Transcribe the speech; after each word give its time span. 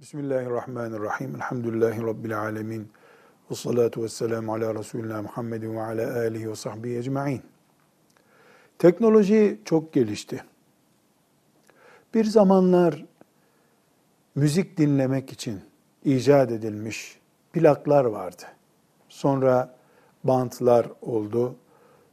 Bismillahirrahmanirrahim. 0.00 1.34
Elhamdülillahi 1.34 2.02
Rabbil 2.02 2.40
alemin. 2.40 2.88
Ve 3.50 3.54
salatu 3.54 4.02
ve 4.02 4.08
selamu 4.08 4.54
ala 4.54 4.74
Resulina 4.74 5.22
Muhammedin 5.22 5.76
ve 5.76 5.82
ala 5.82 6.18
alihi 6.18 6.50
ve 6.50 6.54
sahbihi 6.54 6.98
ecma'in. 6.98 7.42
Teknoloji 8.78 9.60
çok 9.64 9.92
gelişti. 9.92 10.44
Bir 12.14 12.24
zamanlar 12.24 13.04
müzik 14.34 14.76
dinlemek 14.76 15.32
için 15.32 15.60
icat 16.04 16.52
edilmiş 16.52 17.18
plaklar 17.52 18.04
vardı. 18.04 18.42
Sonra 19.08 19.74
bantlar 20.24 20.86
oldu. 21.02 21.56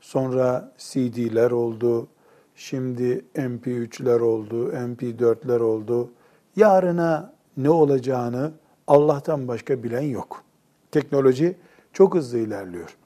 Sonra 0.00 0.72
CD'ler 0.78 1.50
oldu. 1.50 2.08
Şimdi 2.54 3.24
MP3'ler 3.34 4.20
oldu, 4.20 4.72
MP4'ler 4.72 5.60
oldu. 5.60 6.10
Yarına 6.56 7.33
ne 7.56 7.70
olacağını 7.70 8.52
Allah'tan 8.86 9.48
başka 9.48 9.82
bilen 9.82 10.02
yok. 10.02 10.42
Teknoloji 10.90 11.56
çok 11.92 12.14
hızlı 12.14 12.38
ilerliyor. 12.38 12.96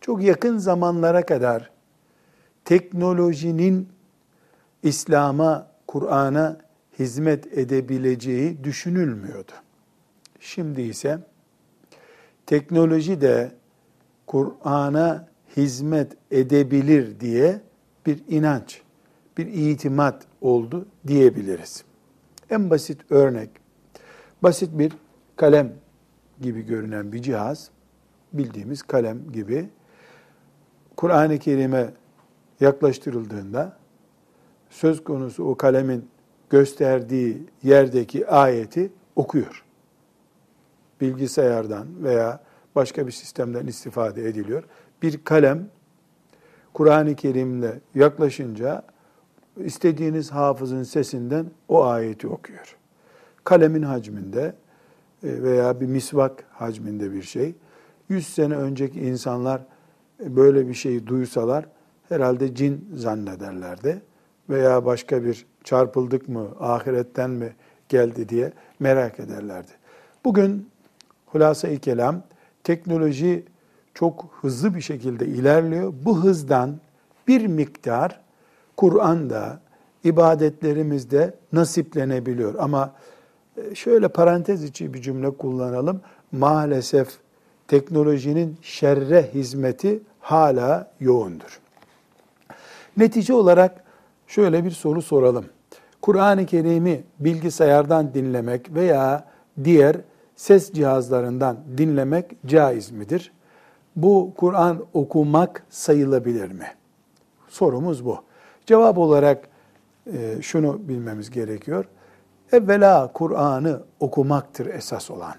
Çok 0.00 0.22
yakın 0.22 0.58
zamanlara 0.58 1.26
kadar 1.26 1.70
teknolojinin 2.64 3.88
İslam'a, 4.82 5.70
Kur'an'a 5.86 6.56
hizmet 6.98 7.58
edebileceği 7.58 8.64
düşünülmüyordu. 8.64 9.52
Şimdi 10.40 10.82
ise 10.82 11.18
teknoloji 12.46 13.20
de 13.20 13.52
Kur'an'a 14.26 15.28
hizmet 15.56 16.12
edebilir 16.30 17.20
diye 17.20 17.60
bir 18.06 18.22
inanç, 18.28 18.80
bir 19.38 19.46
itimat 19.46 20.22
oldu 20.40 20.86
diyebiliriz. 21.06 21.84
En 22.50 22.70
basit 22.70 23.00
örnek 23.10 23.50
Basit 24.44 24.78
bir 24.78 24.92
kalem 25.36 25.72
gibi 26.40 26.62
görünen 26.62 27.12
bir 27.12 27.22
cihaz, 27.22 27.70
bildiğimiz 28.32 28.82
kalem 28.82 29.32
gibi 29.32 29.68
Kur'an-ı 30.96 31.38
Kerim'e 31.38 31.90
yaklaştırıldığında 32.60 33.76
söz 34.70 35.04
konusu 35.04 35.44
o 35.44 35.56
kalemin 35.56 36.08
gösterdiği 36.50 37.46
yerdeki 37.62 38.26
ayeti 38.28 38.92
okuyor. 39.16 39.64
Bilgisayardan 41.00 42.04
veya 42.04 42.40
başka 42.74 43.06
bir 43.06 43.12
sistemden 43.12 43.66
istifade 43.66 44.28
ediliyor. 44.28 44.64
Bir 45.02 45.24
kalem 45.24 45.68
Kur'an-ı 46.74 47.14
Kerim'le 47.14 47.80
yaklaşınca 47.94 48.82
istediğiniz 49.56 50.30
hafızın 50.30 50.82
sesinden 50.82 51.46
o 51.68 51.84
ayeti 51.84 52.28
okuyor 52.28 52.76
kalemin 53.44 53.82
hacminde 53.82 54.54
e, 55.24 55.42
veya 55.42 55.80
bir 55.80 55.86
misvak 55.86 56.44
hacminde 56.52 57.12
bir 57.12 57.22
şey. 57.22 57.54
Yüz 58.08 58.26
sene 58.26 58.56
önceki 58.56 59.00
insanlar 59.00 59.60
e, 60.24 60.36
böyle 60.36 60.68
bir 60.68 60.74
şeyi 60.74 61.06
duysalar 61.06 61.66
herhalde 62.08 62.54
cin 62.54 62.88
zannederlerdi. 62.94 64.02
Veya 64.50 64.84
başka 64.84 65.24
bir 65.24 65.46
çarpıldık 65.64 66.28
mı, 66.28 66.48
ahiretten 66.60 67.30
mi 67.30 67.52
geldi 67.88 68.28
diye 68.28 68.52
merak 68.80 69.20
ederlerdi. 69.20 69.70
Bugün 70.24 70.68
hulasa-i 71.26 71.78
kelam 71.78 72.22
teknoloji 72.64 73.44
çok 73.94 74.38
hızlı 74.40 74.74
bir 74.74 74.80
şekilde 74.80 75.26
ilerliyor. 75.26 75.92
Bu 76.04 76.24
hızdan 76.24 76.80
bir 77.28 77.46
miktar 77.46 78.20
Kur'an'da, 78.76 79.60
ibadetlerimizde 80.04 81.34
nasiplenebiliyor. 81.52 82.54
Ama 82.58 82.92
şöyle 83.74 84.08
parantez 84.08 84.64
içi 84.64 84.94
bir 84.94 85.02
cümle 85.02 85.30
kullanalım. 85.30 86.00
Maalesef 86.32 87.08
teknolojinin 87.68 88.56
şerre 88.62 89.30
hizmeti 89.34 90.00
hala 90.20 90.90
yoğundur. 91.00 91.60
Netice 92.96 93.34
olarak 93.34 93.84
şöyle 94.26 94.64
bir 94.64 94.70
soru 94.70 95.02
soralım. 95.02 95.44
Kur'an-ı 96.02 96.46
Kerim'i 96.46 97.04
bilgisayardan 97.20 98.14
dinlemek 98.14 98.74
veya 98.74 99.24
diğer 99.64 99.96
ses 100.36 100.72
cihazlarından 100.72 101.56
dinlemek 101.78 102.36
caiz 102.46 102.90
midir? 102.90 103.32
Bu 103.96 104.32
Kur'an 104.36 104.84
okumak 104.92 105.66
sayılabilir 105.70 106.50
mi? 106.50 106.66
Sorumuz 107.48 108.04
bu. 108.04 108.18
Cevap 108.66 108.98
olarak 108.98 109.48
e, 110.12 110.42
şunu 110.42 110.80
bilmemiz 110.88 111.30
gerekiyor 111.30 111.84
evvela 112.54 113.12
Kur'an'ı 113.12 113.82
okumaktır 114.00 114.66
esas 114.66 115.10
olan. 115.10 115.34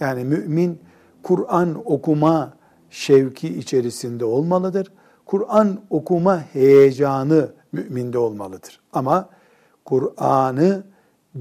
Yani 0.00 0.24
mümin 0.24 0.80
Kur'an 1.22 1.82
okuma 1.84 2.52
şevki 2.90 3.58
içerisinde 3.58 4.24
olmalıdır. 4.24 4.92
Kur'an 5.26 5.80
okuma 5.90 6.40
heyecanı 6.52 7.52
müminde 7.72 8.18
olmalıdır. 8.18 8.80
Ama 8.92 9.28
Kur'an'ı 9.84 10.84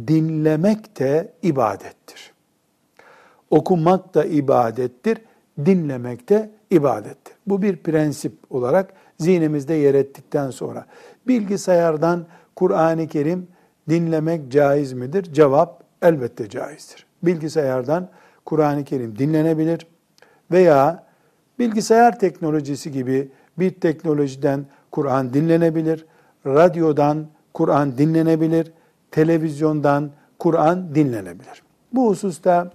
dinlemek 0.08 1.00
de 1.00 1.34
ibadettir. 1.42 2.34
Okumak 3.50 4.16
da 4.16 4.26
ibadettir, 4.26 5.18
dinlemek 5.66 6.30
de 6.30 6.52
ibadettir. 6.72 7.36
Bu 7.48 7.62
bir 7.62 7.78
prensip 7.78 8.34
olarak 8.50 8.94
zihnimizde 9.18 9.74
yer 9.74 9.94
ettikten 9.94 10.52
sonra 10.52 10.86
bilgisayardan 11.28 12.26
Kur'an-ı 12.56 13.08
Kerim 13.08 13.48
dinlemek 13.90 14.52
caiz 14.52 14.94
midir? 14.94 15.34
Cevap 15.34 15.84
elbette 16.02 16.50
caizdir. 16.50 17.06
Bilgisayardan 17.24 18.10
Kur'an-ı 18.46 18.84
Kerim 18.84 19.18
dinlenebilir 19.18 19.88
veya 20.52 21.04
bilgisayar 21.60 22.20
teknolojisi 22.20 22.92
gibi 22.92 23.32
bir 23.60 23.74
teknolojiden 23.74 24.66
Kur'an 24.92 25.34
dinlenebilir, 25.34 26.06
radyodan 26.46 27.28
Kur'an 27.54 27.98
dinlenebilir, 27.98 28.72
televizyondan 29.12 30.12
Kur'an 30.40 30.96
dinlenebilir. 30.96 31.64
Bu 31.94 32.10
hususta 32.10 32.72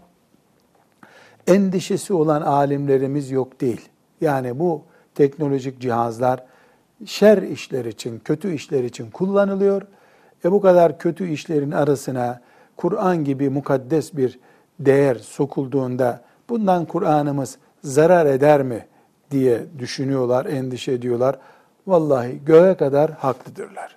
endişesi 1.46 2.12
olan 2.12 2.42
alimlerimiz 2.42 3.30
yok 3.30 3.60
değil. 3.60 3.88
Yani 4.20 4.58
bu 4.58 4.82
teknolojik 5.14 5.80
cihazlar 5.80 6.44
şer 7.06 7.42
işler 7.42 7.84
için, 7.84 8.18
kötü 8.18 8.54
işler 8.54 8.84
için 8.84 9.10
kullanılıyor 9.10 9.82
ve 10.44 10.52
bu 10.52 10.60
kadar 10.60 10.98
kötü 10.98 11.28
işlerin 11.28 11.70
arasına 11.70 12.40
Kur'an 12.76 13.24
gibi 13.24 13.50
mukaddes 13.50 14.16
bir 14.16 14.38
değer 14.80 15.14
sokulduğunda 15.14 16.20
bundan 16.48 16.84
Kur'an'ımız 16.84 17.58
zarar 17.84 18.26
eder 18.26 18.62
mi 18.62 18.86
diye 19.30 19.60
düşünüyorlar, 19.78 20.46
endişe 20.46 20.92
ediyorlar. 20.92 21.38
Vallahi 21.86 22.40
göğe 22.46 22.74
kadar 22.74 23.10
haklıdırlar. 23.10 23.96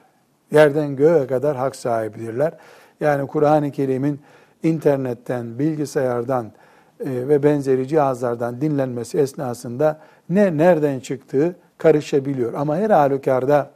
Yerden 0.52 0.96
göğe 0.96 1.28
kadar 1.28 1.58
hak 1.58 1.76
sahibidirler. 1.76 2.54
Yani 3.00 3.28
Kur'an-ı 3.28 3.72
Kerim'in 3.72 4.20
internetten, 4.64 5.60
bilgisayardan 5.60 6.52
e, 7.00 7.10
ve 7.28 7.44
benzeri 7.44 7.88
cihazlardan 7.88 8.62
dinlenmesi 8.62 9.18
esnasında 9.18 10.00
ne 10.30 10.58
nereden 10.58 11.00
çıktığı 11.00 11.56
karışabiliyor. 11.78 12.54
Ama 12.54 12.78
her 12.78 12.90
halükarda 12.90 13.72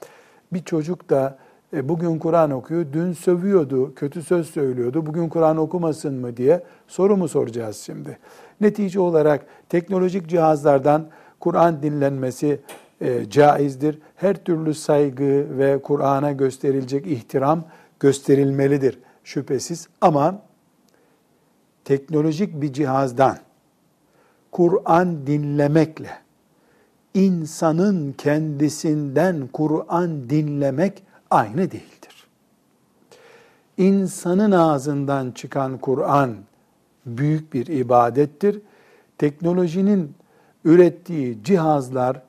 bir 0.53 0.63
çocuk 0.63 1.09
da 1.09 1.37
e, 1.73 1.89
bugün 1.89 2.19
Kur'an 2.19 2.51
okuyor, 2.51 2.85
dün 2.93 3.13
sövüyordu, 3.13 3.95
kötü 3.95 4.23
söz 4.23 4.49
söylüyordu, 4.49 5.05
bugün 5.05 5.29
Kur'an 5.29 5.57
okumasın 5.57 6.13
mı 6.13 6.37
diye 6.37 6.63
soru 6.87 7.17
mu 7.17 7.27
soracağız 7.27 7.77
şimdi? 7.77 8.17
Netice 8.61 8.99
olarak 8.99 9.45
teknolojik 9.69 10.27
cihazlardan 10.27 11.07
Kur'an 11.39 11.83
dinlenmesi 11.83 12.59
e, 13.01 13.29
caizdir. 13.29 13.99
Her 14.15 14.43
türlü 14.43 14.73
saygı 14.73 15.57
ve 15.57 15.81
Kur'an'a 15.81 16.31
gösterilecek 16.31 17.07
ihtiram 17.07 17.63
gösterilmelidir 17.99 18.99
şüphesiz. 19.23 19.87
Ama 20.01 20.41
teknolojik 21.85 22.61
bir 22.61 22.73
cihazdan 22.73 23.37
Kur'an 24.51 25.27
dinlemekle 25.27 26.09
insanın 27.13 28.11
kendisinden 28.17 29.47
Kur'an 29.53 30.29
dinlemek 30.29 31.03
aynı 31.29 31.71
değildir. 31.71 32.27
İnsanın 33.77 34.51
ağzından 34.51 35.31
çıkan 35.31 35.77
Kur'an 35.77 36.35
büyük 37.05 37.53
bir 37.53 37.67
ibadettir. 37.67 38.61
Teknolojinin 39.17 40.15
ürettiği 40.65 41.43
cihazlar 41.43 42.21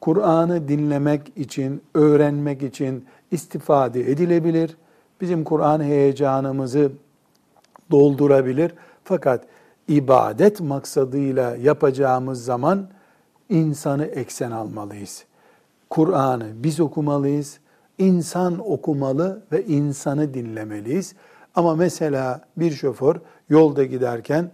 Kur'an'ı 0.00 0.68
dinlemek 0.68 1.32
için, 1.36 1.82
öğrenmek 1.94 2.62
için 2.62 3.04
istifade 3.30 4.10
edilebilir. 4.10 4.76
Bizim 5.20 5.44
Kur'an 5.44 5.82
heyecanımızı 5.82 6.92
doldurabilir. 7.90 8.74
Fakat 9.04 9.44
ibadet 9.88 10.60
maksadıyla 10.60 11.56
yapacağımız 11.56 12.44
zaman 12.44 12.88
insanı 13.48 14.04
eksen 14.04 14.50
almalıyız. 14.50 15.24
Kur'an'ı 15.90 16.46
biz 16.54 16.80
okumalıyız 16.80 17.60
insan 18.00 18.70
okumalı 18.70 19.42
ve 19.52 19.66
insanı 19.66 20.34
dinlemeliyiz. 20.34 21.14
Ama 21.54 21.74
mesela 21.74 22.40
bir 22.56 22.70
şoför 22.70 23.16
yolda 23.48 23.84
giderken 23.84 24.50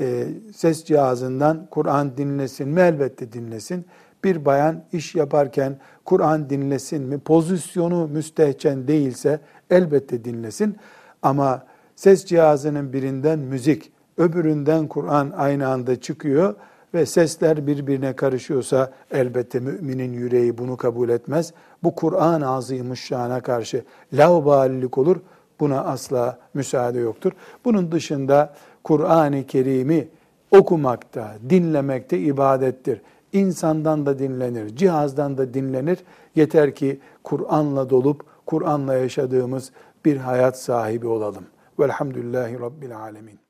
e, 0.00 0.26
ses 0.54 0.84
cihazından 0.84 1.66
Kur'an 1.70 2.16
dinlesin 2.16 2.68
mi? 2.68 2.80
Elbette 2.80 3.32
dinlesin. 3.32 3.86
Bir 4.24 4.44
bayan 4.44 4.84
iş 4.92 5.14
yaparken 5.14 5.78
Kur'an 6.04 6.50
dinlesin 6.50 7.02
mi? 7.02 7.18
Pozisyonu 7.18 8.08
müstehcen 8.08 8.88
değilse 8.88 9.40
elbette 9.70 10.24
dinlesin. 10.24 10.76
Ama 11.22 11.66
ses 11.96 12.24
cihazının 12.24 12.92
birinden 12.92 13.38
müzik, 13.38 13.92
öbüründen 14.18 14.88
Kur'an 14.88 15.32
aynı 15.36 15.68
anda 15.68 16.00
çıkıyor 16.00 16.54
ve 16.94 17.06
sesler 17.06 17.66
birbirine 17.66 18.12
karışıyorsa 18.16 18.92
elbette 19.10 19.60
müminin 19.60 20.12
yüreği 20.12 20.58
bunu 20.58 20.76
kabul 20.76 21.08
etmez. 21.08 21.52
Bu 21.82 21.94
Kur'an 21.94 22.40
azıymış 22.40 23.04
şana 23.04 23.40
karşı 23.40 23.84
laubalilik 24.12 24.98
olur. 24.98 25.16
Buna 25.60 25.84
asla 25.84 26.38
müsaade 26.54 26.98
yoktur. 26.98 27.32
Bunun 27.64 27.92
dışında 27.92 28.54
Kur'an-ı 28.84 29.46
Kerim'i 29.46 30.08
okumakta, 30.50 31.34
dinlemekte 31.50 32.18
ibadettir. 32.18 33.00
İnsandan 33.32 34.06
da 34.06 34.18
dinlenir, 34.18 34.76
cihazdan 34.76 35.38
da 35.38 35.54
dinlenir. 35.54 35.98
Yeter 36.34 36.74
ki 36.74 37.00
Kur'an'la 37.24 37.90
dolup 37.90 38.24
Kur'an'la 38.46 38.94
yaşadığımız 38.94 39.72
bir 40.04 40.16
hayat 40.16 40.58
sahibi 40.58 41.06
olalım. 41.06 41.44
Velhamdülillahi 41.78 42.60
Rabbil 42.60 42.96
Alemin. 42.96 43.49